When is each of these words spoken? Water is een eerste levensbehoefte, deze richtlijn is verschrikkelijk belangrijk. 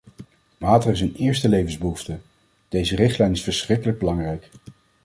Water 0.57 0.91
is 0.91 1.01
een 1.01 1.15
eerste 1.15 1.49
levensbehoefte, 1.49 2.19
deze 2.69 2.95
richtlijn 2.95 3.31
is 3.31 3.43
verschrikkelijk 3.43 3.99
belangrijk. 3.99 4.49